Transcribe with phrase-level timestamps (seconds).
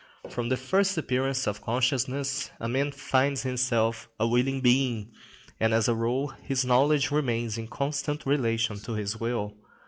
[0.31, 5.11] From the first appearance of consciousness, a man finds himself a willing being,
[5.59, 9.53] and as a rule, his knowledge remains in constant relation to his will.